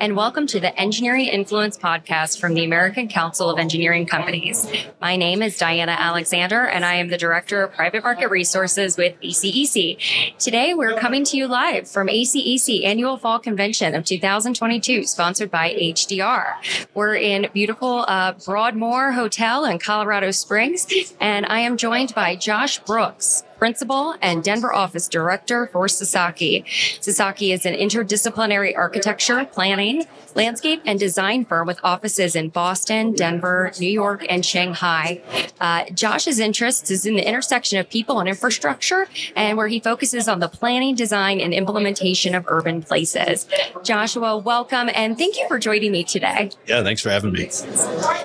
and 0.00 0.14
welcome 0.14 0.46
to 0.46 0.60
the 0.60 0.78
Engineering 0.78 1.26
Influence 1.26 1.76
podcast 1.76 2.38
from 2.38 2.54
the 2.54 2.64
American 2.64 3.08
Council 3.08 3.50
of 3.50 3.58
Engineering 3.58 4.06
Companies. 4.06 4.70
My 5.00 5.16
name 5.16 5.42
is 5.42 5.58
Diana 5.58 5.96
Alexander, 5.98 6.64
and 6.64 6.84
I 6.84 6.94
am 6.94 7.08
the 7.08 7.18
Director 7.18 7.62
of 7.62 7.72
Private 7.72 8.04
Market 8.04 8.28
Resources 8.28 8.96
with 8.96 9.20
ACEC. 9.20 10.36
Today, 10.38 10.74
we're 10.74 10.96
coming 10.98 11.24
to 11.24 11.36
you 11.36 11.48
live 11.48 11.88
from 11.88 12.08
ACEC 12.08 12.84
Annual 12.84 13.16
Fall 13.16 13.38
Convention 13.40 13.94
of 13.94 14.04
2022, 14.04 15.04
sponsored 15.04 15.50
by 15.50 15.74
HDR. 15.74 16.86
We're 16.94 17.16
in 17.16 17.48
beautiful 17.52 18.04
uh, 18.06 18.34
Broadmoor 18.44 19.12
Hotel 19.12 19.64
in 19.64 19.78
Colorado 19.78 20.30
Springs, 20.30 20.86
and 21.20 21.44
I 21.46 21.60
am 21.60 21.76
joined 21.76 22.14
by 22.14 22.36
Josh 22.36 22.78
Brooks, 22.78 23.42
principal 23.58 24.14
and 24.22 24.42
Denver 24.42 24.72
office 24.72 25.08
director 25.08 25.66
for 25.72 25.88
Sasaki. 25.88 26.64
Sasaki 27.00 27.52
is 27.52 27.66
an 27.66 27.74
interdisciplinary 27.74 28.76
architecture, 28.76 29.44
planning, 29.44 30.06
landscape, 30.34 30.80
and 30.86 30.98
design 30.98 31.44
firm 31.44 31.66
with 31.66 31.80
offices 31.82 32.36
in 32.36 32.48
Boston, 32.48 33.12
Denver, 33.12 33.72
New 33.80 33.90
York, 33.90 34.24
and 34.28 34.44
Shanghai. 34.44 35.20
Uh, 35.60 35.84
Josh's 35.92 36.38
interests 36.38 36.90
is 36.90 37.04
in 37.04 37.16
the 37.16 37.28
intersection 37.28 37.78
of 37.78 37.90
people 37.90 38.20
and 38.20 38.28
infrastructure, 38.28 39.08
and 39.34 39.58
where 39.58 39.68
he 39.68 39.80
focuses 39.80 40.28
on 40.28 40.38
the 40.38 40.48
planning, 40.48 40.94
design, 40.94 41.40
and 41.40 41.52
implementation 41.52 42.34
of 42.34 42.44
urban 42.46 42.82
places. 42.82 43.46
Joshua, 43.82 44.38
welcome, 44.38 44.88
and 44.94 45.18
thank 45.18 45.36
you 45.36 45.46
for 45.48 45.58
joining 45.58 45.92
me 45.92 46.04
today. 46.04 46.50
Yeah, 46.66 46.82
thanks 46.82 47.02
for 47.02 47.10
having 47.10 47.32
me. 47.32 47.50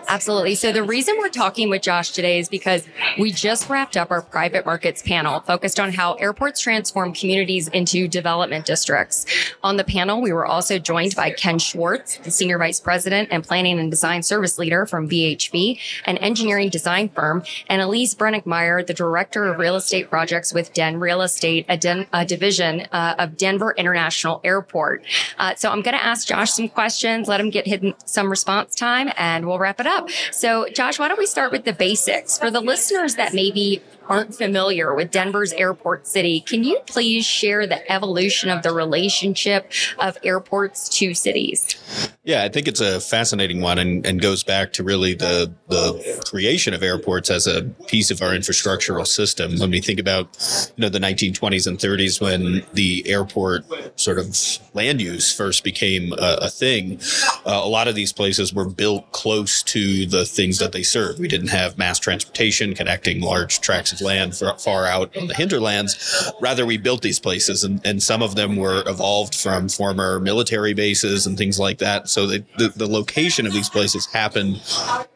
Absolutely. 0.07 0.55
So 0.55 0.71
the 0.71 0.83
reason 0.83 1.15
we're 1.17 1.29
talking 1.29 1.69
with 1.69 1.81
Josh 1.81 2.11
today 2.11 2.37
is 2.37 2.49
because 2.49 2.87
we 3.17 3.31
just 3.31 3.69
wrapped 3.69 3.97
up 3.97 4.11
our 4.11 4.21
private 4.21 4.65
markets 4.65 5.01
panel 5.01 5.22
panel 5.23 5.39
focused 5.39 5.79
on 5.79 5.93
how 5.93 6.15
airports 6.15 6.59
transform 6.59 7.13
communities 7.13 7.69
into 7.69 8.09
development 8.09 8.65
districts. 8.65 9.25
On 9.63 9.77
the 9.77 9.83
panel, 9.85 10.21
we 10.21 10.33
were 10.33 10.45
also 10.45 10.77
joined 10.77 11.15
by 11.15 11.31
Ken 11.31 11.59
Schwartz, 11.59 12.17
the 12.17 12.31
Senior 12.31 12.57
Vice 12.57 12.81
President 12.81 13.29
and 13.31 13.41
Planning 13.41 13.79
and 13.79 13.89
Design 13.89 14.21
Service 14.21 14.57
Leader 14.57 14.85
from 14.85 15.07
VHB, 15.07 15.79
an 16.03 16.17
engineering 16.17 16.67
design 16.67 17.07
firm, 17.07 17.43
and 17.69 17.81
Elise 17.81 18.13
Brennigmeyer, 18.15 18.85
the 18.85 18.93
Director 18.93 19.45
of 19.45 19.59
Real 19.59 19.77
Estate 19.77 20.09
Projects 20.09 20.53
with 20.53 20.73
Den 20.73 20.99
Real 20.99 21.21
Estate, 21.21 21.65
a, 21.69 21.77
Den- 21.77 22.07
a 22.11 22.25
division 22.25 22.81
uh, 22.91 23.15
of 23.17 23.37
Denver 23.37 23.73
International 23.77 24.41
Airport. 24.43 25.05
Uh, 25.37 25.55
so 25.55 25.69
I'm 25.69 25.81
going 25.81 25.95
to 25.95 26.03
ask 26.03 26.27
Josh 26.27 26.51
some 26.51 26.67
questions, 26.67 27.29
let 27.29 27.39
him 27.39 27.49
get 27.49 27.65
hidden 27.65 27.93
some 28.03 28.29
response 28.29 28.75
time, 28.75 29.09
and 29.15 29.47
we'll 29.47 29.59
wrap 29.59 29.79
it 29.79 29.87
up. 29.87 30.09
So, 30.31 30.67
Josh, 30.67 30.99
why 30.99 31.07
don't 31.07 31.17
we 31.19 31.27
start 31.27 31.53
with 31.53 31.63
the 31.63 31.71
basics? 31.71 32.37
For 32.37 32.51
the 32.51 32.59
listeners 32.59 33.15
that 33.15 33.33
maybe 33.33 33.81
aren't 34.07 34.35
familiar 34.35 34.93
with 34.93 35.11
Denver's 35.11 35.53
airport 35.53 36.07
city, 36.07 36.41
can 36.41 36.63
you 36.63 36.79
please 36.85 37.25
share 37.25 37.65
the 37.65 37.89
evolution 37.91 38.49
of 38.49 38.63
the 38.63 38.73
relationship 38.73 39.71
of 39.99 40.17
airports 40.23 40.89
to 40.97 41.13
cities? 41.13 41.77
Yeah, 42.25 42.43
I 42.43 42.49
think 42.49 42.67
it's 42.67 42.79
a 42.79 42.99
fascinating 42.99 43.61
one 43.61 43.79
and, 43.79 44.05
and 44.05 44.21
goes 44.21 44.43
back 44.43 44.73
to 44.73 44.83
really 44.83 45.13
the 45.13 45.53
the 45.67 46.21
creation 46.29 46.73
of 46.73 46.81
airports 46.81 47.29
as 47.29 47.47
a 47.47 47.63
piece 47.87 48.11
of 48.11 48.21
our 48.21 48.31
infrastructural 48.31 49.05
system. 49.05 49.57
When 49.59 49.71
we 49.71 49.81
think 49.81 49.99
about 49.99 50.71
you 50.75 50.81
know 50.81 50.89
the 50.89 50.99
1920s 50.99 51.67
and 51.67 51.77
30s 51.77 52.21
when 52.21 52.65
the 52.73 53.03
airport 53.07 53.65
sort 53.99 54.19
of 54.19 54.35
land 54.73 55.01
use 55.01 55.35
first 55.35 55.63
became 55.63 56.13
a, 56.13 56.37
a 56.43 56.49
thing, 56.49 56.99
uh, 57.45 57.61
a 57.63 57.67
lot 57.67 57.87
of 57.87 57.95
these 57.95 58.13
places 58.13 58.53
were 58.53 58.69
built 58.69 59.11
close 59.11 59.61
to 59.63 60.05
the 60.05 60.25
things 60.25 60.59
that 60.59 60.71
they 60.71 60.83
served. 60.83 61.19
We 61.19 61.27
didn't 61.27 61.49
have 61.49 61.77
mass 61.77 61.99
transportation 61.99 62.73
connecting 62.73 63.21
large 63.21 63.61
tracts 63.61 63.92
of 63.93 64.01
land 64.01 64.35
far 64.35 64.85
out 64.85 65.15
on 65.17 65.27
the 65.27 65.33
hinterlands. 65.33 66.31
Rather, 66.41 66.65
we 66.65 66.77
built 66.77 67.01
these 67.01 67.19
places, 67.19 67.63
and, 67.63 67.81
and 67.85 68.01
some 68.01 68.21
of 68.21 68.35
them 68.35 68.55
were 68.55 68.83
evolved 68.87 69.35
from 69.35 69.69
former 69.69 70.19
military 70.19 70.73
bases 70.73 71.25
and 71.25 71.37
things 71.37 71.59
like 71.59 71.77
that. 71.79 72.09
So 72.09 72.27
the, 72.27 72.43
the, 72.57 72.69
the 72.69 72.87
location 72.87 73.45
of 73.45 73.53
these 73.53 73.69
places 73.69 74.05
happened 74.07 74.61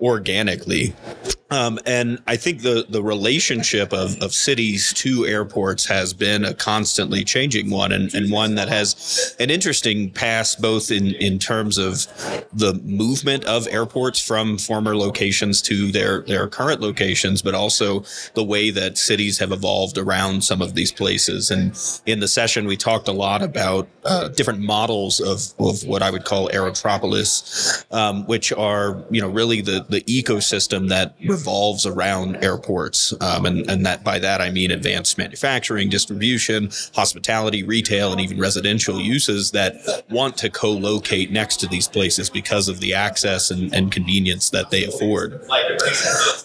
organically. 0.01 0.93
Um, 1.49 1.79
and 1.85 2.21
I 2.27 2.35
think 2.35 2.61
the, 2.61 2.85
the 2.89 3.01
relationship 3.01 3.93
of, 3.93 4.21
of 4.21 4.33
cities 4.33 4.91
to 4.95 5.25
airports 5.25 5.85
has 5.85 6.13
been 6.13 6.43
a 6.43 6.53
constantly 6.53 7.23
changing 7.23 7.69
one 7.69 7.93
and, 7.93 8.13
and 8.13 8.31
one 8.31 8.55
that 8.55 8.67
has 8.67 9.35
an 9.39 9.49
interesting 9.49 10.11
past, 10.11 10.61
both 10.61 10.91
in, 10.91 11.13
in 11.15 11.39
terms 11.39 11.77
of 11.77 12.05
the 12.51 12.73
movement 12.83 13.45
of 13.45 13.65
airports 13.67 14.19
from 14.19 14.57
former 14.57 14.95
locations 14.97 15.61
to 15.61 15.89
their, 15.91 16.21
their 16.23 16.47
current 16.49 16.81
locations, 16.81 17.41
but 17.41 17.55
also 17.55 18.03
the 18.33 18.43
way 18.43 18.69
that 18.69 18.97
cities 18.97 19.39
have 19.39 19.53
evolved 19.53 19.97
around 19.97 20.43
some 20.43 20.61
of 20.61 20.75
these 20.75 20.91
places. 20.91 21.49
And 21.49 21.79
in 22.05 22.19
the 22.19 22.27
session, 22.27 22.65
we 22.65 22.75
talked 22.75 23.07
a 23.07 23.13
lot 23.13 23.41
about 23.41 23.87
uh, 24.07 24.29
different 24.29 24.59
models 24.59 25.19
of, 25.19 25.53
of 25.59 25.85
what 25.85 26.01
I 26.01 26.09
would 26.09 26.25
call 26.25 26.49
aerotropolis, 26.49 27.85
um, 27.93 28.25
which 28.25 28.51
are, 28.53 29.03
you 29.11 29.21
know, 29.21 29.29
really 29.29 29.61
the, 29.61 29.85
the 29.89 30.01
ecosystem 30.01 30.89
that 30.89 31.15
revolves 31.27 31.85
around 31.85 32.37
airports. 32.43 33.13
Um, 33.21 33.45
and, 33.45 33.69
and 33.69 33.85
that 33.85 34.03
by 34.03 34.19
that, 34.19 34.41
I 34.41 34.49
mean 34.49 34.71
advanced 34.71 35.17
manufacturing, 35.17 35.89
distribution, 35.89 36.71
hospitality, 36.95 37.63
retail, 37.63 38.11
and 38.11 38.21
even 38.21 38.39
residential 38.39 38.99
uses 38.99 39.51
that 39.51 40.05
want 40.09 40.37
to 40.37 40.49
co-locate 40.49 41.31
next 41.31 41.57
to 41.57 41.67
these 41.67 41.87
places 41.87 42.29
because 42.29 42.69
of 42.69 42.79
the 42.79 42.93
access 42.93 43.51
and, 43.51 43.73
and 43.73 43.91
convenience 43.91 44.49
that 44.51 44.71
they 44.71 44.85
afford. 44.85 45.41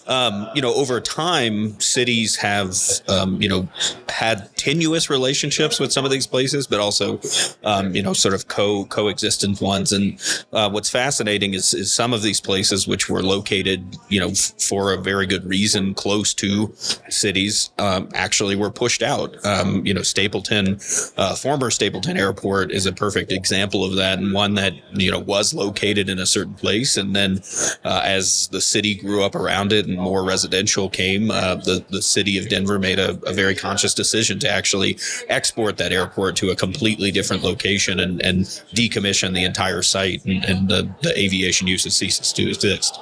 Um, 0.07 0.49
you 0.53 0.61
know, 0.61 0.73
over 0.73 0.99
time, 0.99 1.79
cities 1.79 2.35
have, 2.35 2.75
um, 3.07 3.41
you 3.41 3.47
know, 3.47 3.67
had 4.09 4.55
tenuous 4.57 5.09
relationships 5.09 5.79
with 5.79 5.91
some 5.91 6.05
of 6.05 6.11
these 6.11 6.27
places, 6.27 6.67
but 6.67 6.79
also, 6.79 7.19
um, 7.63 7.95
you 7.95 8.01
know, 8.01 8.13
sort 8.13 8.33
of 8.33 8.47
co 8.47 8.85
coexistent 8.85 9.61
ones. 9.61 9.91
And 9.91 10.19
uh, 10.51 10.69
what's 10.69 10.89
fascinating 10.89 11.53
is, 11.53 11.73
is 11.73 11.91
some 11.91 12.13
of 12.13 12.21
these 12.21 12.41
places, 12.41 12.87
which 12.87 13.09
were 13.09 13.23
located, 13.23 13.97
you 14.09 14.19
know, 14.19 14.29
f- 14.29 14.53
for 14.59 14.93
a 14.93 14.97
very 14.97 15.25
good 15.25 15.45
reason, 15.45 15.93
close 15.93 16.33
to 16.35 16.73
cities, 17.09 17.71
um, 17.77 18.09
actually 18.13 18.55
were 18.55 18.71
pushed 18.71 19.03
out. 19.03 19.43
Um, 19.45 19.85
you 19.85 19.93
know, 19.93 20.01
Stapleton, 20.01 20.79
uh, 21.17 21.35
former 21.35 21.69
Stapleton 21.69 22.17
Airport, 22.17 22.71
is 22.71 22.85
a 22.85 22.93
perfect 22.93 23.31
example 23.31 23.83
of 23.85 23.95
that, 23.95 24.19
and 24.19 24.33
one 24.33 24.55
that 24.55 24.73
you 24.93 25.11
know 25.11 25.19
was 25.19 25.53
located 25.53 26.09
in 26.09 26.19
a 26.19 26.25
certain 26.25 26.53
place, 26.53 26.97
and 26.97 27.15
then 27.15 27.41
uh, 27.83 28.01
as 28.03 28.47
the 28.49 28.61
city 28.61 28.95
grew 28.95 29.23
up 29.23 29.35
around 29.35 29.71
it 29.71 29.87
and 29.87 29.97
more 29.97 30.23
residential 30.23 30.89
came, 30.89 31.31
uh, 31.31 31.55
the 31.55 31.83
the 31.89 32.01
city 32.01 32.37
of 32.37 32.49
Denver 32.49 32.79
made 32.79 32.99
a, 32.99 33.19
a, 33.27 33.33
very 33.33 33.55
conscious 33.55 33.93
decision 33.93 34.39
to 34.39 34.49
actually 34.49 34.97
export 35.29 35.77
that 35.77 35.91
airport 35.91 36.35
to 36.37 36.51
a 36.51 36.55
completely 36.55 37.11
different 37.11 37.42
location 37.43 37.99
and, 37.99 38.21
and 38.21 38.41
decommission 38.73 39.33
the 39.33 39.43
entire 39.43 39.81
site, 39.81 40.23
and, 40.25 40.43
and 40.45 40.67
the, 40.67 40.89
the 41.01 41.17
aviation 41.17 41.67
uses 41.67 41.95
ceases 41.95 42.31
to 42.33 42.49
exist. 42.49 42.99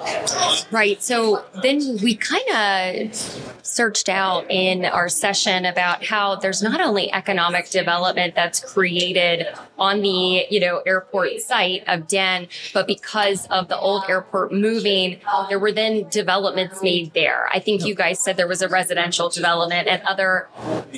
Right. 0.71 1.01
So 1.01 1.43
then 1.61 1.97
we 2.01 2.15
kind 2.15 2.49
of 2.49 3.15
searched 3.63 4.09
out 4.09 4.45
in 4.49 4.85
our 4.85 5.07
session 5.07 5.65
about 5.65 6.05
how 6.05 6.35
there's 6.35 6.61
not 6.61 6.81
only 6.81 7.11
economic 7.13 7.69
development 7.69 8.35
that's 8.35 8.59
created 8.59 9.47
on 9.79 10.01
the 10.01 10.45
you 10.49 10.59
know 10.59 10.81
airport 10.85 11.39
site 11.41 11.83
of 11.87 12.07
Den, 12.07 12.47
but 12.73 12.87
because 12.87 13.47
of 13.47 13.67
the 13.67 13.77
old 13.77 14.03
airport 14.09 14.51
moving, 14.51 15.19
there 15.49 15.59
were 15.59 15.71
then 15.71 16.07
developments 16.09 16.81
made 16.83 17.13
there. 17.13 17.47
I 17.53 17.59
think 17.59 17.85
you 17.85 17.95
guys 17.95 18.19
said 18.19 18.37
there 18.37 18.47
was 18.47 18.61
a 18.61 18.69
residential 18.69 19.29
development 19.29 19.87
and 19.87 20.01
other 20.03 20.49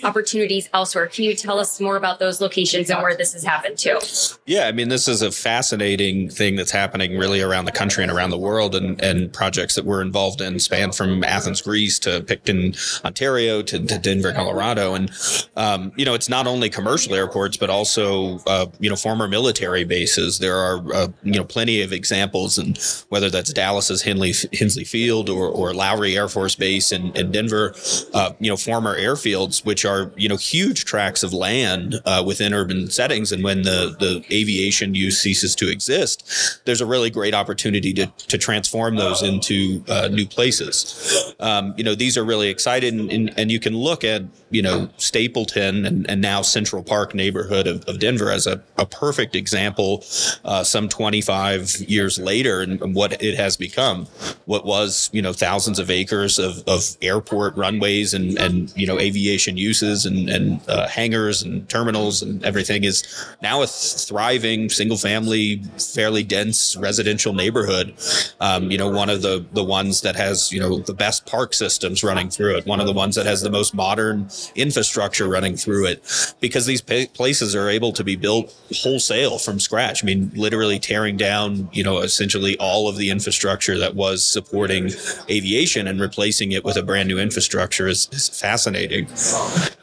opportunities 0.03 0.69
elsewhere. 0.73 1.07
Can 1.07 1.23
you 1.25 1.35
tell 1.35 1.59
us 1.59 1.79
more 1.79 1.95
about 1.95 2.19
those 2.19 2.41
locations 2.41 2.89
and 2.89 3.01
where 3.01 3.15
this 3.15 3.32
has 3.33 3.43
happened 3.43 3.77
too? 3.77 3.99
Yeah, 4.45 4.67
I 4.67 4.71
mean, 4.71 4.89
this 4.89 5.07
is 5.07 5.21
a 5.21 5.31
fascinating 5.31 6.29
thing 6.29 6.55
that's 6.55 6.71
happening 6.71 7.17
really 7.17 7.41
around 7.41 7.65
the 7.65 7.71
country 7.71 8.03
and 8.03 8.11
around 8.11 8.29
the 8.29 8.37
world, 8.37 8.75
and, 8.75 9.01
and 9.01 9.31
projects 9.33 9.75
that 9.75 9.85
we're 9.85 10.01
involved 10.01 10.41
in 10.41 10.59
span 10.59 10.91
from 10.91 11.23
Athens, 11.23 11.61
Greece 11.61 11.99
to 11.99 12.21
Picton, 12.21 12.73
Ontario 13.03 13.61
to, 13.61 13.85
to 13.85 13.97
Denver, 13.97 14.33
Colorado. 14.33 14.93
And, 14.93 15.11
um, 15.55 15.91
you 15.95 16.05
know, 16.05 16.13
it's 16.13 16.29
not 16.29 16.47
only 16.47 16.69
commercial 16.69 17.13
airports, 17.15 17.57
but 17.57 17.69
also, 17.69 18.39
uh, 18.47 18.67
you 18.79 18.89
know, 18.89 18.95
former 18.95 19.27
military 19.27 19.83
bases. 19.83 20.39
There 20.39 20.57
are, 20.57 20.93
uh, 20.93 21.07
you 21.23 21.33
know, 21.33 21.43
plenty 21.43 21.81
of 21.81 21.93
examples, 21.93 22.57
and 22.57 22.77
whether 23.09 23.29
that's 23.29 23.53
Dallas's 23.53 24.01
Henley, 24.01 24.33
Hensley 24.53 24.83
Field 24.83 25.29
or, 25.29 25.47
or 25.47 25.73
Lowry 25.73 26.17
Air 26.17 26.27
Force 26.27 26.55
Base 26.55 26.91
in, 26.91 27.11
in 27.15 27.31
Denver, 27.31 27.73
uh, 28.13 28.33
you 28.39 28.49
know, 28.49 28.57
former 28.57 28.97
airfields, 28.99 29.65
which 29.65 29.85
are, 29.85 30.11
you 30.15 30.27
know, 30.27 30.37
huge 30.37 30.85
tracts 30.85 31.23
of 31.23 31.33
land 31.33 31.95
uh, 32.05 32.23
within 32.25 32.53
urban 32.53 32.89
settings. 32.89 33.12
And 33.13 33.43
when 33.43 33.63
the, 33.63 33.95
the 33.99 34.23
aviation 34.35 34.95
use 34.95 35.19
ceases 35.19 35.55
to 35.55 35.69
exist, 35.69 36.61
there's 36.65 36.81
a 36.81 36.85
really 36.85 37.09
great 37.09 37.33
opportunity 37.33 37.93
to, 37.93 38.07
to 38.07 38.37
transform 38.37 38.95
those 38.95 39.21
into 39.21 39.83
uh, 39.87 40.07
new 40.09 40.25
places. 40.25 41.33
Um, 41.39 41.73
you 41.77 41.83
know, 41.83 41.95
these 41.95 42.17
are 42.17 42.23
really 42.23 42.49
exciting. 42.49 42.99
And, 42.99 43.11
and, 43.11 43.39
and, 43.39 43.51
you 43.51 43.59
can 43.59 43.75
look 43.75 44.03
at, 44.03 44.23
you 44.49 44.61
know, 44.61 44.89
Stapleton 44.97 45.85
and, 45.85 46.09
and 46.09 46.21
now 46.21 46.41
Central 46.41 46.81
Park 46.81 47.13
neighborhood 47.13 47.67
of, 47.67 47.83
of 47.85 47.99
Denver 47.99 48.31
as 48.31 48.47
a, 48.47 48.63
a 48.77 48.85
perfect 48.85 49.35
example 49.35 50.03
uh, 50.45 50.63
some 50.63 50.89
25 50.89 51.75
years 51.87 52.17
later 52.17 52.61
and, 52.61 52.81
and 52.81 52.95
what 52.95 53.21
it 53.21 53.35
has 53.35 53.57
become. 53.57 54.05
What 54.45 54.65
was, 54.65 55.09
you 55.13 55.21
know, 55.21 55.33
thousands 55.33 55.77
of 55.77 55.91
acres 55.91 56.39
of, 56.39 56.63
of 56.67 56.97
airport 57.01 57.55
runways 57.55 58.13
and, 58.13 58.37
and 58.37 58.73
you 58.75 58.87
know 58.87 58.99
aviation 58.99 59.57
uses 59.57 60.05
and, 60.05 60.29
and 60.29 60.61
uh, 60.67 60.87
hangars 60.87 61.43
and 61.43 61.67
terminals 61.69 62.21
and 62.21 62.43
everything 62.43 62.83
is 62.83 63.02
now 63.41 63.61
a 63.61 63.67
thriving 63.67 64.69
single 64.69 64.97
family, 64.97 65.63
fairly 65.93 66.23
dense 66.23 66.75
residential 66.77 67.33
neighborhood. 67.33 67.93
Um, 68.39 68.71
you 68.71 68.77
know, 68.77 68.89
one 68.89 69.09
of 69.09 69.21
the 69.21 69.45
the 69.53 69.63
ones 69.63 70.01
that 70.01 70.15
has 70.15 70.51
you 70.51 70.59
know 70.59 70.79
the 70.79 70.93
best 70.93 71.25
park 71.25 71.53
systems 71.53 72.03
running 72.03 72.29
through 72.29 72.57
it, 72.57 72.65
one 72.65 72.79
of 72.79 72.87
the 72.87 72.93
ones 72.93 73.15
that 73.15 73.25
has 73.25 73.41
the 73.41 73.49
most 73.49 73.73
modern 73.73 74.29
infrastructure 74.55 75.27
running 75.27 75.55
through 75.55 75.87
it, 75.87 76.35
because 76.39 76.65
these 76.65 76.81
places 76.81 77.55
are 77.55 77.69
able 77.69 77.91
to 77.93 78.03
be 78.03 78.15
built 78.15 78.55
wholesale 78.75 79.37
from 79.39 79.59
scratch. 79.59 80.03
I 80.03 80.05
mean, 80.05 80.31
literally 80.35 80.79
tearing 80.79 81.17
down 81.17 81.69
you 81.73 81.83
know 81.83 81.99
essentially 81.99 82.57
all 82.57 82.87
of 82.87 82.97
the 82.97 83.09
infrastructure 83.09 83.77
that 83.77 83.95
was 83.95 84.23
supporting 84.23 84.91
aviation 85.29 85.87
and 85.87 85.99
replacing 85.99 86.51
it 86.51 86.63
with 86.63 86.77
a 86.77 86.83
brand 86.83 87.07
new 87.07 87.19
infrastructure 87.19 87.87
is, 87.87 88.09
is 88.11 88.29
fascinating. 88.29 89.07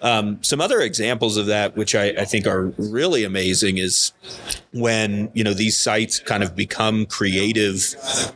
Um, 0.02 0.42
some 0.42 0.60
other 0.60 0.80
examples 0.80 1.36
of 1.36 1.46
that, 1.46 1.76
which 1.76 1.94
I, 1.94 2.08
I 2.10 2.24
think 2.24 2.46
are 2.46 2.72
really 2.78 3.09
amazing, 3.24 3.78
is 3.78 4.12
when 4.72 5.30
you 5.34 5.42
know 5.42 5.52
these 5.52 5.78
sites 5.78 6.20
kind 6.20 6.42
of 6.42 6.54
become 6.54 7.06
creative, 7.06 7.94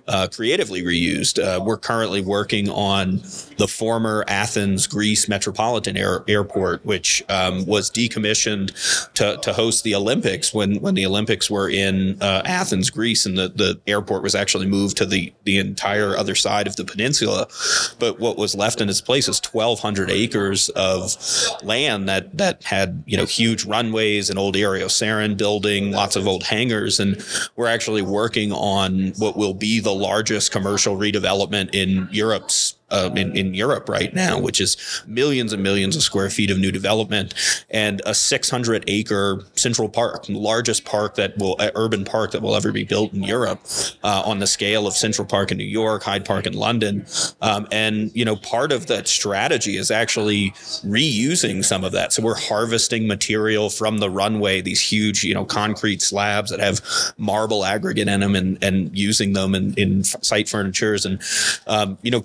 uh, 0.08 0.26
creatively 0.32 0.82
reused. 0.82 1.42
Uh, 1.42 1.62
we're 1.62 1.76
currently 1.76 2.20
working 2.20 2.68
on 2.68 3.22
the 3.56 3.68
former 3.68 4.24
Athens, 4.26 4.86
Greece 4.86 5.28
Metropolitan 5.28 5.96
Air, 5.96 6.24
Airport, 6.26 6.84
which 6.84 7.22
um, 7.28 7.64
was 7.66 7.90
decommissioned 7.90 9.12
to, 9.14 9.36
to 9.42 9.52
host 9.52 9.84
the 9.84 9.94
Olympics 9.94 10.52
when 10.52 10.80
when 10.80 10.94
the 10.94 11.06
Olympics 11.06 11.48
were 11.48 11.68
in 11.68 12.20
uh, 12.20 12.42
Athens, 12.44 12.90
Greece, 12.90 13.26
and 13.26 13.38
the, 13.38 13.48
the 13.48 13.80
airport 13.86 14.22
was 14.22 14.34
actually 14.34 14.66
moved 14.66 14.96
to 14.96 15.06
the 15.06 15.32
the 15.44 15.58
entire 15.58 16.16
other 16.16 16.34
side 16.34 16.66
of 16.66 16.74
the 16.74 16.84
peninsula. 16.84 17.46
But 18.00 18.18
what 18.18 18.36
was 18.36 18.56
left 18.56 18.80
in 18.80 18.88
its 18.88 19.00
place 19.00 19.28
is 19.28 19.40
1,200 19.40 20.10
acres 20.10 20.68
of 20.70 21.16
land 21.62 22.08
that 22.08 22.36
that 22.36 22.64
had 22.64 23.04
you 23.06 23.16
know 23.16 23.24
huge 23.24 23.64
runways, 23.64 24.30
an 24.30 24.38
old 24.38 24.56
Eero 24.56 24.84
building, 25.36 25.92
lots 25.92 26.16
of 26.16 26.23
old 26.26 26.44
hangars, 26.44 27.00
and 27.00 27.24
we're 27.56 27.66
actually 27.66 28.02
working 28.02 28.52
on 28.52 29.12
what 29.18 29.36
will 29.36 29.54
be 29.54 29.80
the 29.80 29.94
largest 29.94 30.52
commercial 30.52 30.96
redevelopment 30.96 31.70
in 31.74 32.08
Europe's 32.12 32.76
uh, 32.90 33.10
in, 33.16 33.36
in 33.36 33.54
Europe 33.54 33.88
right 33.88 34.14
now, 34.14 34.38
which 34.38 34.60
is 34.60 34.76
millions 35.06 35.52
and 35.52 35.62
millions 35.62 35.96
of 35.96 36.02
square 36.02 36.30
feet 36.30 36.50
of 36.50 36.58
new 36.58 36.70
development 36.70 37.34
and 37.70 38.02
a 38.06 38.14
600 38.14 38.84
acre 38.86 39.44
central 39.54 39.88
park, 39.88 40.26
largest 40.28 40.84
park 40.84 41.14
that 41.16 41.36
will, 41.38 41.56
uh, 41.58 41.70
urban 41.74 42.04
park 42.04 42.30
that 42.32 42.42
will 42.42 42.54
ever 42.54 42.72
be 42.72 42.84
built 42.84 43.12
in 43.12 43.22
Europe 43.22 43.60
uh, 44.02 44.22
on 44.24 44.38
the 44.38 44.46
scale 44.46 44.86
of 44.86 44.94
Central 44.94 45.26
Park 45.26 45.50
in 45.50 45.58
New 45.58 45.64
York, 45.64 46.02
Hyde 46.02 46.24
Park 46.24 46.46
in 46.46 46.52
London. 46.52 47.06
Um, 47.40 47.66
and, 47.72 48.14
you 48.14 48.24
know, 48.24 48.36
part 48.36 48.70
of 48.72 48.86
that 48.86 49.08
strategy 49.08 49.76
is 49.76 49.90
actually 49.90 50.50
reusing 50.84 51.64
some 51.64 51.84
of 51.84 51.92
that. 51.92 52.12
So 52.12 52.22
we're 52.22 52.34
harvesting 52.36 53.06
material 53.06 53.70
from 53.70 53.98
the 53.98 54.10
runway, 54.10 54.60
these 54.60 54.80
huge, 54.80 55.24
you 55.24 55.34
know, 55.34 55.44
concrete 55.44 56.02
slabs 56.02 56.50
that 56.50 56.60
have 56.60 56.80
marble 57.18 57.64
aggregate 57.64 58.08
in 58.08 58.20
them 58.20 58.34
and, 58.34 58.62
and 58.62 58.96
using 58.96 59.32
them 59.32 59.54
in, 59.54 59.74
in 59.74 60.04
site 60.04 60.48
furnitures 60.48 61.04
and, 61.06 61.20
um, 61.66 61.98
you 62.02 62.10
know, 62.10 62.20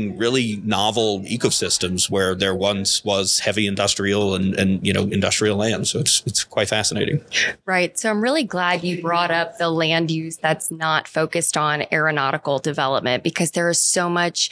creating 0.00 0.18
really 0.18 0.60
novel 0.64 1.20
ecosystems 1.20 2.10
where 2.10 2.34
there 2.34 2.54
once 2.54 3.04
was 3.04 3.40
heavy 3.40 3.66
industrial 3.66 4.34
and, 4.34 4.54
and 4.58 4.86
you 4.86 4.92
know 4.92 5.02
industrial 5.04 5.56
land. 5.56 5.88
So 5.88 5.98
it's 5.98 6.22
it's 6.26 6.44
quite 6.44 6.68
fascinating. 6.68 7.24
Right. 7.64 7.98
So 7.98 8.10
I'm 8.10 8.22
really 8.22 8.44
glad 8.44 8.84
you 8.84 9.00
brought 9.00 9.30
up 9.30 9.58
the 9.58 9.70
land 9.70 10.10
use 10.10 10.36
that's 10.36 10.70
not 10.70 11.08
focused 11.08 11.56
on 11.56 11.84
aeronautical 11.92 12.58
development 12.58 13.22
because 13.22 13.52
there 13.52 13.68
is 13.70 13.78
so 13.78 14.08
much 14.08 14.50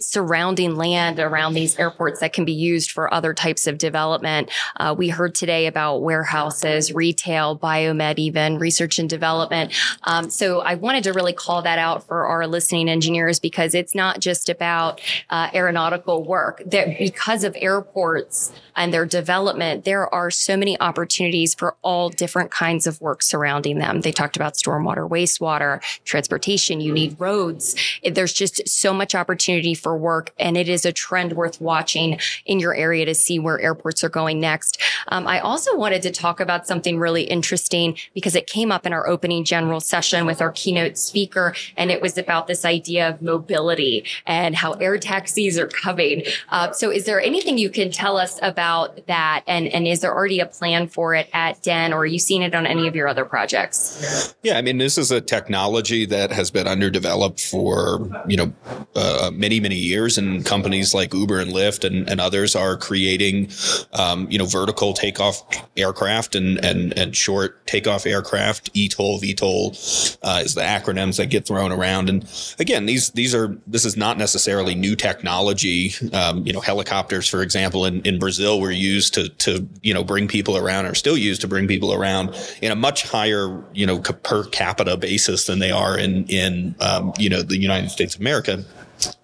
surrounding 0.00 0.76
land 0.76 1.18
around 1.18 1.54
these 1.54 1.78
airports 1.78 2.20
that 2.20 2.32
can 2.32 2.44
be 2.44 2.52
used 2.52 2.90
for 2.90 3.12
other 3.12 3.34
types 3.34 3.66
of 3.66 3.78
development. 3.78 4.50
Uh, 4.76 4.94
we 4.96 5.08
heard 5.08 5.34
today 5.34 5.66
about 5.66 5.98
warehouses, 5.98 6.92
retail, 6.92 7.58
biomed, 7.58 8.18
even 8.18 8.58
research 8.58 8.98
and 8.98 9.08
development. 9.08 9.72
Um, 10.04 10.30
so 10.30 10.60
I 10.60 10.74
wanted 10.74 11.04
to 11.04 11.12
really 11.12 11.32
call 11.32 11.62
that 11.62 11.78
out 11.78 12.06
for 12.06 12.26
our 12.26 12.46
listening 12.46 12.88
engineers 12.88 13.38
because 13.38 13.74
it's 13.74 13.94
not 13.94 14.20
just 14.20 14.48
about 14.48 14.89
about 14.90 15.00
uh, 15.30 15.50
aeronautical 15.54 16.24
work. 16.24 16.62
That 16.66 16.98
because 16.98 17.44
of 17.44 17.56
airports 17.58 18.52
and 18.76 18.92
their 18.92 19.06
development, 19.06 19.84
there 19.84 20.12
are 20.12 20.30
so 20.30 20.56
many 20.56 20.80
opportunities 20.80 21.54
for 21.54 21.76
all 21.82 22.08
different 22.08 22.50
kinds 22.50 22.86
of 22.86 23.00
work 23.00 23.22
surrounding 23.22 23.78
them. 23.78 24.00
They 24.00 24.12
talked 24.12 24.36
about 24.36 24.54
stormwater, 24.54 25.08
wastewater, 25.08 25.82
transportation. 26.04 26.80
You 26.80 26.92
need 26.92 27.16
roads. 27.20 27.74
There's 28.04 28.32
just 28.32 28.68
so 28.68 28.92
much 28.94 29.14
opportunity 29.14 29.74
for 29.74 29.96
work, 29.96 30.32
and 30.38 30.56
it 30.56 30.68
is 30.68 30.84
a 30.84 30.92
trend 30.92 31.32
worth 31.34 31.60
watching 31.60 32.18
in 32.46 32.60
your 32.60 32.74
area 32.74 33.04
to 33.06 33.14
see 33.14 33.38
where 33.38 33.60
airports 33.60 34.02
are 34.04 34.08
going 34.08 34.40
next. 34.40 34.80
Um, 35.08 35.26
I 35.26 35.40
also 35.40 35.76
wanted 35.76 36.02
to 36.02 36.10
talk 36.10 36.40
about 36.40 36.66
something 36.66 36.98
really 36.98 37.24
interesting 37.24 37.96
because 38.14 38.34
it 38.34 38.46
came 38.46 38.72
up 38.72 38.86
in 38.86 38.92
our 38.92 39.06
opening 39.06 39.44
general 39.44 39.80
session 39.80 40.26
with 40.26 40.40
our 40.40 40.52
keynote 40.52 40.96
speaker, 40.96 41.54
and 41.76 41.90
it 41.90 42.00
was 42.00 42.16
about 42.16 42.46
this 42.46 42.64
idea 42.64 43.08
of 43.08 43.22
mobility 43.22 44.04
and 44.26 44.54
how 44.54 44.72
air 44.82 44.98
taxis 44.98 45.58
are 45.58 45.68
coming. 45.68 46.24
Uh, 46.48 46.72
so, 46.72 46.90
is 46.90 47.04
there 47.04 47.20
anything 47.20 47.58
you 47.58 47.70
can 47.70 47.90
tell 47.90 48.16
us 48.16 48.38
about 48.42 49.06
that? 49.06 49.42
And, 49.46 49.68
and 49.68 49.86
is 49.86 50.00
there 50.00 50.14
already 50.14 50.40
a 50.40 50.46
plan 50.46 50.88
for 50.88 51.14
it 51.14 51.28
at 51.32 51.62
DEN, 51.62 51.92
or 51.92 52.00
are 52.00 52.06
you 52.06 52.18
seeing 52.18 52.42
it 52.42 52.54
on 52.54 52.66
any 52.66 52.88
of 52.88 52.94
your 52.94 53.08
other 53.08 53.24
projects? 53.24 54.34
Yeah, 54.42 54.58
I 54.58 54.62
mean, 54.62 54.78
this 54.78 54.98
is 54.98 55.10
a 55.10 55.20
technology 55.20 56.06
that 56.06 56.30
has 56.32 56.50
been 56.50 56.66
underdeveloped 56.66 57.40
for 57.40 58.08
you 58.26 58.36
know 58.36 58.52
uh, 58.94 59.30
many 59.32 59.60
many 59.60 59.76
years, 59.76 60.18
and 60.18 60.44
companies 60.44 60.94
like 60.94 61.12
Uber 61.14 61.40
and 61.40 61.52
Lyft 61.52 61.84
and, 61.84 62.08
and 62.08 62.20
others 62.20 62.56
are 62.56 62.76
creating 62.76 63.50
um, 63.92 64.26
you 64.30 64.38
know 64.38 64.46
vertical 64.46 64.92
takeoff 64.92 65.42
aircraft 65.76 66.34
and 66.34 66.62
and 66.64 66.96
and 66.98 67.16
short 67.16 67.66
takeoff 67.66 68.06
aircraft. 68.06 68.72
ETOL, 68.74 69.20
VTOL 69.20 70.18
uh, 70.22 70.42
is 70.42 70.54
the 70.54 70.62
acronyms 70.62 71.16
that 71.16 71.26
get 71.26 71.46
thrown 71.46 71.72
around, 71.72 72.08
and 72.08 72.26
again, 72.58 72.86
these 72.86 73.10
these 73.10 73.34
are 73.34 73.56
this 73.66 73.84
is 73.84 73.96
not 73.96 74.18
necessarily 74.18 74.69
new 74.74 74.96
technology. 74.96 75.92
Um, 76.12 76.46
you 76.46 76.52
know, 76.52 76.60
helicopters, 76.60 77.28
for 77.28 77.42
example, 77.42 77.84
in, 77.84 78.02
in 78.02 78.18
Brazil 78.18 78.60
were 78.60 78.70
used 78.70 79.14
to, 79.14 79.28
to, 79.28 79.68
you 79.82 79.94
know, 79.94 80.04
bring 80.04 80.28
people 80.28 80.56
around 80.56 80.86
or 80.86 80.94
still 80.94 81.16
used 81.16 81.40
to 81.42 81.48
bring 81.48 81.66
people 81.66 81.92
around 81.92 82.34
in 82.62 82.72
a 82.72 82.76
much 82.76 83.08
higher, 83.08 83.62
you 83.72 83.86
know, 83.86 84.00
per 84.00 84.44
capita 84.44 84.96
basis 84.96 85.46
than 85.46 85.58
they 85.58 85.70
are 85.70 85.98
in, 85.98 86.24
in, 86.26 86.74
um, 86.80 87.12
you 87.18 87.28
know, 87.28 87.42
the 87.42 87.58
United 87.58 87.90
States 87.90 88.14
of 88.14 88.20
America. 88.20 88.64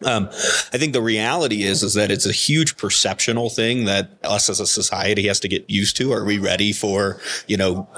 Um, 0.04 0.28
I 0.72 0.78
think 0.78 0.92
the 0.92 1.02
reality 1.02 1.62
is 1.62 1.82
is 1.82 1.94
that 1.94 2.10
it's 2.10 2.26
a 2.26 2.32
huge 2.32 2.76
perceptional 2.76 3.50
thing 3.50 3.84
that 3.84 4.10
us 4.24 4.48
as 4.48 4.60
a 4.60 4.66
society 4.66 5.26
has 5.28 5.40
to 5.40 5.48
get 5.48 5.68
used 5.68 5.96
to. 5.96 6.12
Are 6.12 6.24
we 6.24 6.38
ready 6.38 6.72
for 6.72 7.20
you 7.46 7.56
know 7.56 7.88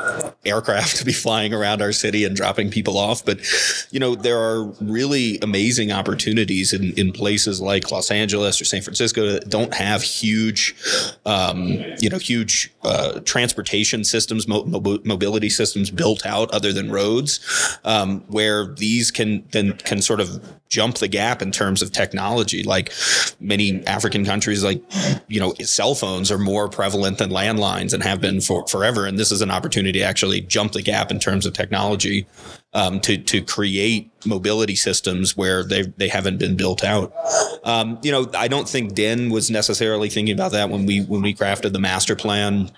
aircraft 0.44 0.96
to 0.98 1.04
be 1.04 1.12
flying 1.12 1.52
around 1.52 1.82
our 1.82 1.92
city 1.92 2.24
and 2.24 2.36
dropping 2.36 2.70
people 2.70 2.98
off? 2.98 3.24
But 3.24 3.40
you 3.90 4.00
know 4.00 4.14
there 4.14 4.38
are 4.38 4.64
really 4.80 5.38
amazing 5.42 5.92
opportunities 5.92 6.72
in, 6.72 6.92
in 6.94 7.12
places 7.12 7.60
like 7.60 7.90
Los 7.90 8.10
Angeles 8.10 8.60
or 8.60 8.64
San 8.64 8.82
Francisco 8.82 9.26
that 9.32 9.48
don't 9.48 9.74
have 9.74 10.02
huge 10.02 10.74
um, 11.26 11.84
you 12.00 12.08
know 12.08 12.18
huge 12.18 12.72
uh, 12.82 13.20
transportation 13.20 14.04
systems, 14.04 14.48
mo- 14.48 14.64
mobility 15.04 15.50
systems 15.50 15.90
built 15.90 16.24
out 16.24 16.50
other 16.52 16.72
than 16.72 16.90
roads, 16.90 17.78
um, 17.84 18.20
where 18.28 18.66
these 18.74 19.10
can 19.10 19.44
then 19.52 19.72
can 19.78 20.00
sort 20.00 20.20
of 20.20 20.42
jump 20.68 20.96
the 20.98 21.08
gap 21.08 21.40
in 21.40 21.50
terms 21.50 21.67
of 21.82 21.92
technology. 21.92 22.62
Like 22.62 22.92
many 23.40 23.86
African 23.86 24.24
countries, 24.24 24.64
like, 24.64 24.82
you 25.28 25.40
know, 25.40 25.54
cell 25.62 25.94
phones 25.94 26.30
are 26.30 26.38
more 26.38 26.68
prevalent 26.68 27.18
than 27.18 27.30
landlines 27.30 27.92
and 27.92 28.02
have 28.02 28.20
been 28.20 28.40
for 28.40 28.66
forever. 28.66 29.06
And 29.06 29.18
this 29.18 29.32
is 29.32 29.42
an 29.42 29.50
opportunity 29.50 29.98
to 29.98 30.04
actually 30.04 30.40
jump 30.40 30.72
the 30.72 30.82
gap 30.82 31.10
in 31.10 31.18
terms 31.18 31.46
of 31.46 31.52
technology 31.52 32.26
um, 32.74 33.00
to 33.00 33.16
to 33.18 33.42
create 33.42 34.10
mobility 34.26 34.74
systems 34.74 35.36
where 35.36 35.64
they 35.64 35.82
they 35.96 36.08
haven't 36.08 36.38
been 36.38 36.56
built 36.56 36.84
out. 36.84 37.12
Um, 37.64 37.98
you 38.02 38.12
know, 38.12 38.30
I 38.34 38.48
don't 38.48 38.68
think 38.68 38.94
Den 38.94 39.30
was 39.30 39.50
necessarily 39.50 40.08
thinking 40.08 40.34
about 40.34 40.52
that 40.52 40.70
when 40.70 40.86
we 40.86 41.00
when 41.02 41.22
we 41.22 41.34
crafted 41.34 41.72
the 41.72 41.80
master 41.80 42.14
plan 42.14 42.70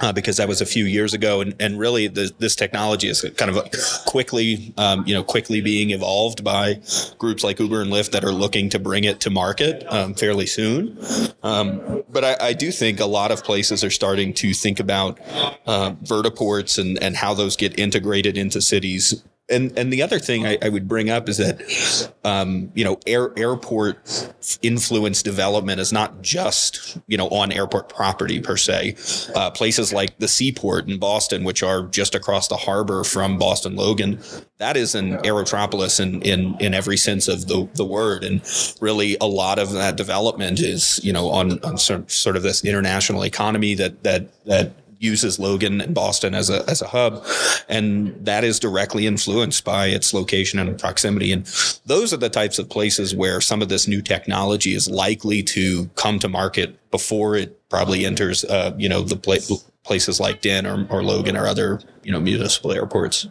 uh, 0.00 0.12
because 0.12 0.36
that 0.36 0.48
was 0.48 0.60
a 0.60 0.66
few 0.66 0.84
years 0.84 1.14
ago, 1.14 1.40
and, 1.40 1.54
and 1.58 1.78
really 1.78 2.06
the, 2.08 2.32
this 2.38 2.54
technology 2.54 3.08
is 3.08 3.22
kind 3.36 3.54
of 3.54 3.70
quickly, 4.06 4.74
um, 4.76 5.04
you 5.06 5.14
know, 5.14 5.24
quickly 5.24 5.60
being 5.60 5.90
evolved 5.90 6.44
by 6.44 6.80
groups 7.18 7.42
like 7.42 7.58
Uber 7.58 7.80
and 7.80 7.90
Lyft 7.90 8.10
that 8.10 8.24
are 8.24 8.32
looking 8.32 8.68
to 8.70 8.78
bring 8.78 9.04
it 9.04 9.20
to 9.20 9.30
market 9.30 9.84
um, 9.88 10.14
fairly 10.14 10.46
soon. 10.46 10.98
Um, 11.42 12.04
but 12.10 12.24
I, 12.24 12.36
I, 12.48 12.52
do 12.52 12.70
think 12.70 13.00
a 13.00 13.06
lot 13.06 13.30
of 13.30 13.44
places 13.44 13.84
are 13.84 13.90
starting 13.90 14.32
to 14.34 14.52
think 14.52 14.80
about 14.80 15.18
uh, 15.66 15.92
vertiports 16.02 16.78
and, 16.78 17.02
and 17.02 17.16
how 17.16 17.34
those 17.34 17.56
get 17.56 17.78
integrated 17.78 18.36
into 18.36 18.60
cities 18.60 19.22
and 19.48 19.76
and 19.78 19.92
the 19.92 20.02
other 20.02 20.18
thing 20.18 20.44
I, 20.44 20.58
I 20.60 20.68
would 20.68 20.88
bring 20.88 21.08
up 21.08 21.28
is 21.28 21.36
that 21.38 22.12
um, 22.24 22.70
you 22.74 22.84
know 22.84 22.98
air, 23.06 23.32
airport 23.36 24.34
influence 24.62 25.22
development 25.22 25.80
is 25.80 25.92
not 25.92 26.20
just 26.20 26.98
you 27.06 27.16
know 27.16 27.28
on 27.28 27.52
airport 27.52 27.88
property 27.88 28.40
per 28.40 28.56
se. 28.56 28.96
Uh, 29.34 29.50
places 29.50 29.92
like 29.92 30.18
the 30.18 30.26
seaport 30.28 30.88
in 30.88 30.98
Boston, 30.98 31.44
which 31.44 31.62
are 31.62 31.86
just 31.86 32.14
across 32.14 32.48
the 32.48 32.56
harbor 32.56 33.04
from 33.04 33.38
Boston 33.38 33.76
Logan, 33.76 34.20
that 34.58 34.76
is 34.76 34.94
an 34.94 35.18
aerotropolis 35.18 36.00
in 36.00 36.22
in 36.22 36.56
in 36.58 36.74
every 36.74 36.96
sense 36.96 37.28
of 37.28 37.46
the 37.46 37.68
the 37.74 37.84
word, 37.84 38.24
and 38.24 38.42
really 38.80 39.16
a 39.20 39.26
lot 39.26 39.60
of 39.60 39.72
that 39.72 39.96
development 39.96 40.60
is 40.60 40.98
you 41.04 41.12
know 41.12 41.28
on 41.30 41.62
on 41.62 41.78
sort, 41.78 42.10
sort 42.10 42.36
of 42.36 42.42
this 42.42 42.64
international 42.64 43.24
economy 43.24 43.74
that 43.74 44.02
that 44.02 44.44
that 44.44 44.72
uses 44.98 45.38
Logan 45.38 45.80
and 45.80 45.94
Boston 45.94 46.34
as 46.34 46.50
a 46.50 46.68
as 46.68 46.82
a 46.82 46.88
hub, 46.88 47.24
and 47.68 48.14
that 48.24 48.44
is 48.44 48.58
directly 48.58 49.06
influenced 49.06 49.64
by 49.64 49.86
its 49.86 50.14
location 50.14 50.58
and 50.58 50.78
proximity. 50.78 51.32
And 51.32 51.46
those 51.86 52.12
are 52.12 52.18
the 52.18 52.28
types 52.28 52.58
of 52.58 52.68
places 52.68 53.14
where 53.14 53.40
some 53.40 53.62
of 53.62 53.68
this 53.68 53.86
new 53.86 54.02
technology 54.02 54.74
is 54.74 54.88
likely 54.88 55.42
to 55.44 55.86
come 55.96 56.18
to 56.20 56.28
market 56.28 56.78
before 56.90 57.36
it 57.36 57.68
probably 57.68 58.06
enters, 58.06 58.44
uh, 58.44 58.74
you 58.78 58.88
know, 58.88 59.02
the 59.02 59.16
pla- 59.16 59.56
places 59.84 60.18
like 60.18 60.40
Den 60.40 60.66
or, 60.66 60.86
or 60.90 61.02
Logan 61.02 61.36
or 61.36 61.46
other 61.46 61.80
you 62.02 62.12
know 62.12 62.20
municipal 62.20 62.72
airports. 62.72 63.26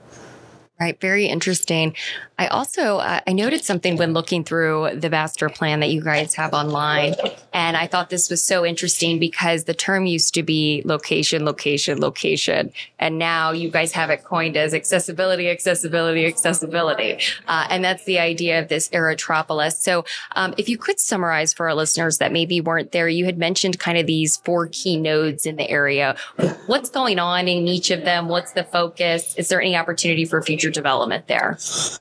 Right. 0.78 1.00
Very 1.00 1.28
interesting. 1.28 1.96
I 2.38 2.48
also 2.48 2.98
uh, 2.98 3.22
I 3.26 3.32
noted 3.32 3.64
something 3.64 3.96
when 3.96 4.12
looking 4.12 4.44
through 4.44 4.90
the 4.96 5.10
master 5.10 5.48
plan 5.48 5.80
that 5.80 5.90
you 5.90 6.02
guys 6.02 6.36
have 6.36 6.54
online, 6.54 7.16
and 7.54 7.78
I 7.78 7.88
thought 7.88 8.10
this 8.10 8.30
was 8.30 8.44
so 8.44 8.66
interesting 8.66 9.18
because 9.18 9.64
the 9.64 9.74
term 9.74 10.06
used 10.06 10.34
to 10.34 10.44
be 10.44 10.82
location, 10.84 11.46
location, 11.46 12.02
location, 12.02 12.74
and 13.00 13.18
now 13.18 13.52
you 13.52 13.70
guys 13.70 13.94
have 13.94 14.10
it 14.10 14.26
coined 14.26 14.58
as 14.58 14.74
accessibility, 14.74 15.50
accessibility, 15.50 16.26
accessibility, 16.26 17.20
uh, 17.48 17.68
and 17.70 17.82
that's 17.82 18.04
the 18.04 18.20
idea 18.20 18.60
of 18.60 18.68
this 18.68 18.90
aerotropolis. 18.90 19.78
So, 19.78 20.04
um, 20.36 20.54
if 20.58 20.68
you 20.68 20.78
could 20.78 21.00
summarize 21.00 21.54
for 21.54 21.70
our 21.70 21.76
listeners 21.76 22.18
that 22.18 22.34
maybe 22.34 22.60
weren't 22.60 22.92
there, 22.92 23.08
you 23.08 23.24
had 23.24 23.38
mentioned 23.38 23.80
kind 23.80 23.98
of 23.98 24.08
these 24.08 24.38
four 24.38 24.68
key 24.68 24.98
nodes 24.98 25.46
in 25.46 25.56
the 25.56 25.70
area. 25.70 26.18
What's 26.66 26.90
going 26.90 27.20
on 27.20 27.48
in 27.48 27.66
each 27.66 27.92
of 27.92 28.04
them? 28.04 28.28
What's 28.28 28.52
the 28.52 28.66
focus? 28.66 29.36
Is 29.36 29.48
there 29.48 29.62
any 29.62 29.78
opportunity 29.78 30.26
for 30.26 30.42
future 30.42 30.65
development 30.72 31.28
there? 31.28 31.58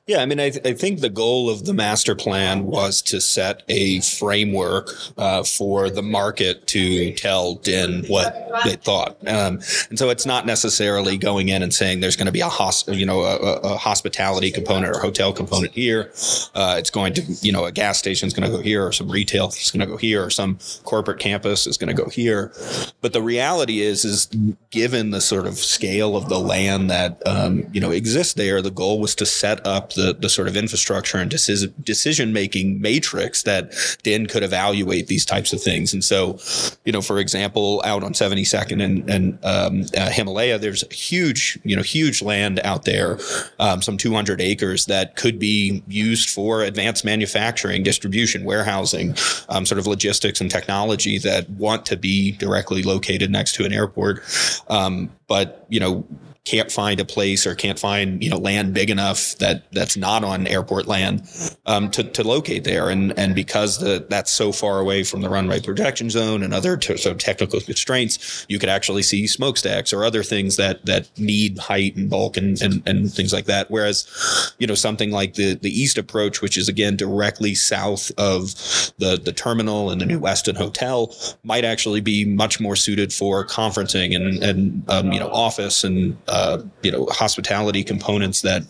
Yeah, 0.06 0.18
I 0.18 0.26
mean, 0.26 0.40
I, 0.40 0.50
th- 0.50 0.66
I, 0.66 0.74
think 0.74 1.00
the 1.00 1.10
goal 1.10 1.48
of 1.48 1.64
the 1.64 1.74
master 1.74 2.14
plan 2.14 2.66
was 2.66 3.02
to 3.02 3.20
set 3.20 3.62
a 3.68 4.00
framework 4.00 4.90
uh, 5.16 5.44
for 5.44 5.90
the 5.90 6.02
market 6.02 6.66
to 6.68 7.12
tell 7.14 7.54
DEN 7.56 8.04
what 8.08 8.50
they 8.64 8.76
thought, 8.76 9.16
um, 9.26 9.60
and 9.88 9.98
so 9.98 10.10
it's 10.10 10.26
not 10.26 10.46
necessarily 10.46 11.16
going 11.16 11.48
in 11.48 11.62
and 11.62 11.72
saying 11.72 12.00
there's 12.00 12.16
going 12.16 12.26
to 12.26 12.32
be 12.32 12.40
a 12.40 12.48
hos- 12.48 12.86
you 12.88 13.06
know 13.06 13.22
a, 13.22 13.36
a, 13.36 13.76
hospitality 13.76 14.50
component 14.50 14.94
or 14.94 15.00
hotel 15.00 15.32
component 15.32 15.72
here. 15.72 16.10
Uh, 16.54 16.76
it's 16.78 16.90
going 16.90 17.14
to 17.14 17.22
you 17.42 17.52
know 17.52 17.64
a 17.64 17.72
gas 17.72 17.98
station 17.98 18.26
is 18.26 18.34
going 18.34 18.48
to 18.48 18.56
go 18.56 18.62
here, 18.62 18.86
or 18.86 18.92
some 18.92 19.10
retail 19.10 19.48
is 19.48 19.70
going 19.70 19.80
to 19.80 19.86
go 19.86 19.96
here, 19.96 20.24
or 20.24 20.30
some 20.30 20.58
corporate 20.84 21.18
campus 21.18 21.66
is 21.66 21.76
going 21.76 21.94
to 21.94 22.02
go 22.02 22.08
here. 22.08 22.52
But 23.00 23.12
the 23.12 23.22
reality 23.22 23.80
is, 23.80 24.04
is 24.04 24.26
given 24.70 25.10
the 25.10 25.20
sort 25.20 25.46
of 25.46 25.54
scale 25.54 26.16
of 26.16 26.28
the 26.28 26.38
land 26.38 26.90
that 26.90 27.22
um, 27.26 27.64
you 27.72 27.80
know 27.80 27.90
exists 27.90 28.34
there, 28.34 28.53
the 28.62 28.70
goal 28.70 29.00
was 29.00 29.14
to 29.16 29.26
set 29.26 29.64
up 29.66 29.92
the 29.94 30.14
the 30.18 30.28
sort 30.28 30.48
of 30.48 30.56
infrastructure 30.56 31.18
and 31.18 31.30
decision 31.30 32.32
making 32.32 32.80
matrix 32.80 33.42
that 33.42 33.72
then 34.04 34.26
could 34.26 34.42
evaluate 34.42 35.06
these 35.06 35.24
types 35.24 35.52
of 35.52 35.62
things. 35.62 35.92
And 35.92 36.02
so, 36.04 36.38
you 36.84 36.92
know, 36.92 37.00
for 37.00 37.18
example, 37.18 37.82
out 37.84 38.02
on 38.02 38.12
72nd 38.12 38.82
and, 38.82 39.08
and 39.10 39.38
um, 39.44 39.84
uh, 39.96 40.10
Himalaya, 40.10 40.58
there's 40.58 40.82
huge, 40.92 41.58
you 41.64 41.76
know, 41.76 41.82
huge 41.82 42.22
land 42.22 42.60
out 42.64 42.84
there, 42.84 43.18
um, 43.58 43.82
some 43.82 43.96
200 43.96 44.40
acres 44.40 44.86
that 44.86 45.16
could 45.16 45.38
be 45.38 45.82
used 45.88 46.30
for 46.30 46.62
advanced 46.62 47.04
manufacturing, 47.04 47.82
distribution, 47.82 48.44
warehousing, 48.44 49.14
um, 49.48 49.66
sort 49.66 49.78
of 49.78 49.86
logistics 49.86 50.40
and 50.40 50.50
technology 50.50 51.18
that 51.18 51.48
want 51.50 51.86
to 51.86 51.96
be 51.96 52.32
directly 52.32 52.82
located 52.82 53.30
next 53.30 53.54
to 53.54 53.64
an 53.64 53.72
airport. 53.72 54.22
Um, 54.68 55.10
but, 55.26 55.66
you 55.68 55.80
know, 55.80 56.06
can't 56.44 56.70
find 56.70 57.00
a 57.00 57.06
place 57.06 57.46
or 57.46 57.54
can't 57.54 57.78
find 57.78 58.22
you 58.22 58.28
know 58.28 58.36
land 58.36 58.74
big 58.74 58.90
enough 58.90 59.34
that 59.38 59.64
that's 59.72 59.96
not 59.96 60.22
on 60.22 60.46
airport 60.46 60.86
land 60.86 61.22
um, 61.64 61.90
to, 61.90 62.04
to 62.04 62.22
locate 62.22 62.64
there. 62.64 62.90
And 62.90 63.18
and 63.18 63.34
because 63.34 63.78
the, 63.78 64.06
that's 64.10 64.30
so 64.30 64.52
far 64.52 64.78
away 64.78 65.04
from 65.04 65.22
the 65.22 65.30
runway 65.30 65.60
protection 65.60 66.10
zone 66.10 66.42
and 66.42 66.52
other 66.52 66.76
t- 66.76 66.98
so 66.98 67.14
technical 67.14 67.60
constraints 67.60 68.44
you 68.48 68.58
could 68.58 68.68
actually 68.68 69.02
see 69.02 69.26
smokestacks 69.26 69.92
or 69.92 70.04
other 70.04 70.22
things 70.22 70.56
that 70.56 70.84
that 70.84 71.08
need 71.18 71.56
height 71.58 71.96
and 71.96 72.10
bulk 72.10 72.36
and, 72.36 72.60
and 72.60 72.82
and 72.86 73.10
things 73.10 73.32
like 73.32 73.46
that. 73.46 73.70
Whereas 73.70 74.54
you 74.58 74.66
know 74.66 74.74
something 74.74 75.10
like 75.10 75.34
the 75.34 75.54
the 75.54 75.70
east 75.70 75.96
approach 75.96 76.42
which 76.42 76.58
is 76.58 76.68
again 76.68 76.94
directly 76.94 77.54
south 77.54 78.12
of 78.18 78.54
the 78.98 79.18
the 79.22 79.32
terminal 79.32 79.88
and 79.88 79.98
the 79.98 80.06
new 80.06 80.20
Westin 80.20 80.56
hotel 80.56 81.14
might 81.42 81.64
actually 81.64 82.02
be 82.02 82.26
much 82.26 82.60
more 82.60 82.76
suited 82.76 83.14
for 83.14 83.46
conferencing 83.46 84.14
and 84.14 84.42
and 84.42 84.90
um, 84.90 85.10
you 85.10 85.18
know 85.18 85.28
office 85.28 85.84
and 85.84 86.18
uh, 86.28 86.33
you 86.82 86.90
know 86.90 87.06
hospitality 87.06 87.82
components 87.84 88.42
that 88.42 88.62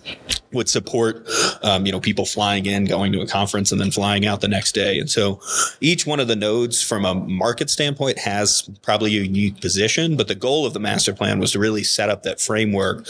would 0.52 0.68
support 0.68 1.28
um, 1.62 1.84
you 1.84 1.92
know 1.92 2.00
people 2.00 2.24
flying 2.24 2.66
in, 2.66 2.84
going 2.84 3.12
to 3.12 3.20
a 3.20 3.26
conference, 3.26 3.72
and 3.72 3.80
then 3.80 3.90
flying 3.90 4.26
out 4.26 4.40
the 4.40 4.48
next 4.48 4.72
day. 4.72 4.98
And 4.98 5.10
so 5.10 5.40
each 5.80 6.06
one 6.06 6.20
of 6.20 6.28
the 6.28 6.36
nodes, 6.36 6.82
from 6.82 7.04
a 7.04 7.14
market 7.14 7.70
standpoint, 7.70 8.18
has 8.18 8.68
probably 8.82 9.16
a 9.18 9.22
unique 9.22 9.60
position. 9.60 10.16
But 10.16 10.28
the 10.28 10.34
goal 10.34 10.66
of 10.66 10.72
the 10.72 10.80
master 10.80 11.12
plan 11.12 11.38
was 11.40 11.52
to 11.52 11.58
really 11.58 11.84
set 11.84 12.08
up 12.08 12.22
that 12.22 12.40
framework 12.40 13.06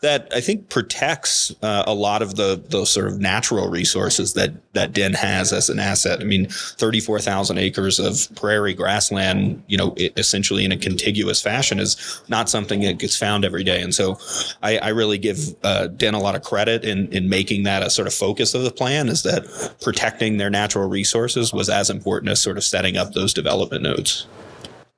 that 0.00 0.28
I 0.32 0.40
think 0.40 0.68
protects 0.68 1.54
uh, 1.62 1.84
a 1.86 1.94
lot 1.94 2.22
of 2.22 2.36
the 2.36 2.62
those 2.68 2.90
sort 2.90 3.08
of 3.08 3.18
natural 3.18 3.68
resources 3.68 4.34
that 4.34 4.52
that 4.74 4.92
Den 4.92 5.14
has 5.14 5.52
as 5.52 5.68
an 5.68 5.78
asset. 5.78 6.20
I 6.20 6.24
mean, 6.24 6.48
thirty 6.48 7.00
four 7.00 7.18
thousand 7.18 7.58
acres 7.58 7.98
of 7.98 8.28
prairie 8.36 8.74
grassland, 8.74 9.62
you 9.66 9.76
know, 9.76 9.94
essentially 10.16 10.64
in 10.64 10.72
a 10.72 10.76
contiguous 10.76 11.40
fashion, 11.40 11.78
is 11.78 12.22
not 12.28 12.48
something 12.48 12.80
that 12.80 12.98
gets 12.98 13.16
found 13.16 13.44
every 13.44 13.64
day. 13.64 13.80
And 13.80 13.91
and 13.98 14.18
so 14.18 14.54
I, 14.62 14.78
I 14.78 14.88
really 14.88 15.18
give 15.18 15.38
uh, 15.62 15.88
Den 15.88 16.14
a 16.14 16.20
lot 16.20 16.34
of 16.34 16.42
credit 16.42 16.84
in, 16.84 17.08
in 17.12 17.28
making 17.28 17.64
that 17.64 17.82
a 17.82 17.90
sort 17.90 18.08
of 18.08 18.14
focus 18.14 18.54
of 18.54 18.62
the 18.62 18.70
plan 18.70 19.08
is 19.08 19.22
that 19.22 19.76
protecting 19.80 20.38
their 20.38 20.50
natural 20.50 20.88
resources 20.88 21.52
was 21.52 21.68
as 21.68 21.90
important 21.90 22.30
as 22.30 22.40
sort 22.40 22.56
of 22.56 22.64
setting 22.64 22.96
up 22.96 23.12
those 23.12 23.34
development 23.34 23.82
nodes. 23.82 24.26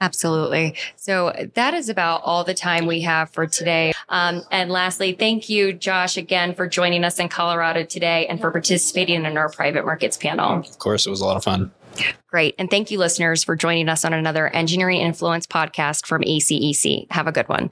Absolutely. 0.01 0.75
So 0.97 1.33
that 1.55 1.73
is 1.73 1.89
about 1.89 2.23
all 2.25 2.45
the 2.45 2.53
time 2.53 2.87
we 2.87 3.01
have 3.03 3.31
for 3.31 3.47
today. 3.47 3.93
Um, 4.09 4.43
and 4.51 4.71
lastly, 4.71 5.13
thank 5.13 5.49
you, 5.49 5.73
Josh, 5.73 6.17
again 6.17 6.55
for 6.55 6.69
joining 6.69 7.05
us 7.05 7.19
in 7.19 7.29
Colorado 7.29 7.85
today 7.85 8.27
and 8.27 8.41
for 8.41 8.51
participating 8.51 9.25
in 9.25 9.37
our 9.39 9.49
private 9.49 9.85
markets 9.87 10.17
panel. 10.17 10.59
Of 10.59 10.79
course, 10.79 11.07
it 11.07 11.11
was 11.11 11.21
a 11.21 11.25
lot 11.25 11.37
of 11.37 11.45
fun. 11.45 11.71
Great. 12.27 12.55
And 12.59 12.69
thank 12.69 12.91
you, 12.91 12.99
listeners, 12.99 13.45
for 13.45 13.57
joining 13.57 13.89
us 13.89 14.05
on 14.05 14.13
another 14.13 14.49
Engineering 14.49 15.01
Influence 15.01 15.47
podcast 15.47 16.07
from 16.07 16.23
ACEC. 16.23 17.11
Have 17.13 17.27
a 17.27 17.33
good 17.33 17.49
one. 17.49 17.71